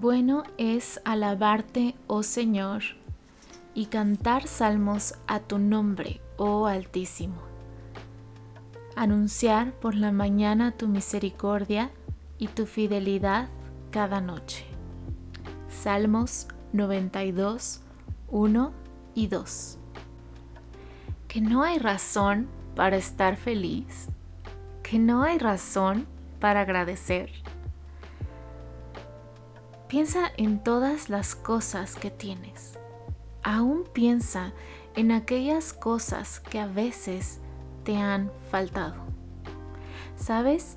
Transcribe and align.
bueno 0.00 0.44
es 0.58 1.00
alabarte, 1.04 1.94
oh 2.06 2.22
Señor, 2.22 2.82
y 3.74 3.86
cantar 3.86 4.46
salmos 4.46 5.14
a 5.26 5.40
tu 5.40 5.58
nombre, 5.58 6.20
oh 6.36 6.66
Altísimo. 6.66 7.42
Anunciar 8.94 9.72
por 9.72 9.94
la 9.94 10.12
mañana 10.12 10.72
tu 10.72 10.88
misericordia 10.88 11.90
y 12.38 12.48
tu 12.48 12.66
fidelidad 12.66 13.48
cada 13.90 14.20
noche. 14.20 14.64
Salmos 15.68 16.48
92, 16.72 17.80
1 18.28 18.72
y 19.14 19.26
2. 19.26 19.78
Que 21.26 21.40
no 21.40 21.62
hay 21.62 21.78
razón 21.78 22.48
para 22.74 22.96
estar 22.96 23.36
feliz, 23.36 24.08
que 24.82 24.98
no 24.98 25.22
hay 25.22 25.38
razón 25.38 26.06
para 26.40 26.60
agradecer. 26.62 27.30
Piensa 29.88 30.32
en 30.36 30.62
todas 30.62 31.08
las 31.08 31.34
cosas 31.34 31.96
que 31.96 32.10
tienes. 32.10 32.78
Aún 33.42 33.84
piensa 33.94 34.52
en 34.94 35.12
aquellas 35.12 35.72
cosas 35.72 36.40
que 36.40 36.60
a 36.60 36.66
veces 36.66 37.40
te 37.84 37.96
han 37.96 38.30
faltado. 38.50 38.96
¿Sabes? 40.14 40.76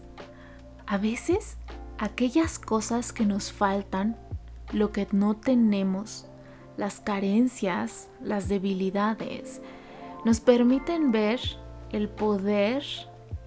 A 0.87 0.97
veces 0.97 1.57
aquellas 1.97 2.57
cosas 2.57 3.11
que 3.11 3.25
nos 3.25 3.51
faltan, 3.51 4.15
lo 4.71 4.93
que 4.93 5.05
no 5.11 5.35
tenemos, 5.35 6.27
las 6.77 7.01
carencias, 7.01 8.07
las 8.21 8.47
debilidades, 8.47 9.61
nos 10.23 10.39
permiten 10.39 11.11
ver 11.11 11.41
el 11.91 12.07
poder, 12.07 12.85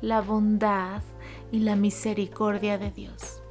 la 0.02 0.20
bondad 0.20 1.00
y 1.50 1.60
la 1.60 1.74
misericordia 1.74 2.76
de 2.76 2.90
Dios. 2.90 3.43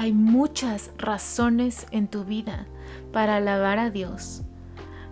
Hay 0.00 0.14
muchas 0.14 0.92
razones 0.96 1.86
en 1.90 2.08
tu 2.08 2.24
vida 2.24 2.66
para 3.12 3.36
alabar 3.36 3.78
a 3.78 3.90
Dios. 3.90 4.40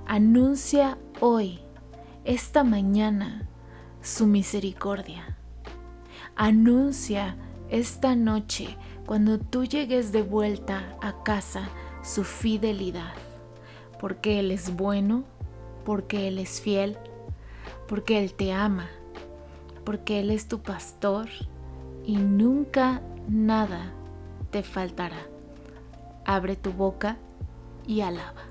Anuncia 0.07 0.97
hoy, 1.21 1.59
esta 2.25 2.65
mañana, 2.65 3.47
su 4.01 4.27
misericordia. 4.27 5.37
Anuncia 6.37 7.37
esta 7.69 8.17
noche, 8.17 8.79
cuando 9.05 9.39
tú 9.39 9.67
llegues 9.67 10.11
de 10.11 10.23
vuelta 10.23 10.97
a 11.03 11.23
casa, 11.23 11.69
su 12.03 12.25
fidelidad. 12.25 13.13
Porque 14.01 14.41
Él 14.41 14.51
es 14.51 14.75
bueno, 14.75 15.25
porque 15.85 16.29
Él 16.29 16.39
es 16.39 16.63
fiel, 16.63 16.97
porque 17.87 18.25
Él 18.25 18.33
te 18.33 18.55
ama, 18.55 18.89
porque 19.85 20.21
Él 20.21 20.31
es 20.31 20.49
tu 20.49 20.61
pastor 20.61 21.29
y 22.07 22.17
nunca 22.17 23.03
nada 23.29 23.93
te 24.51 24.63
faltará. 24.63 25.27
Abre 26.25 26.57
tu 26.57 26.73
boca 26.73 27.17
y 27.87 28.01
alaba. 28.01 28.48